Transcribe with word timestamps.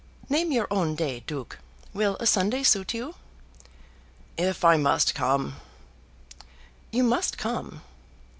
"Name 0.29 0.51
your 0.51 0.65
own 0.71 0.95
day, 0.95 1.19
Duke. 1.27 1.59
Will 1.93 2.17
a 2.19 2.25
Sunday 2.25 2.63
suit 2.63 2.95
you?" 2.95 3.13
"If 4.35 4.65
I 4.65 4.75
must 4.75 5.13
come" 5.13 5.57
"You 6.91 7.03
must 7.03 7.37
come." 7.37 7.83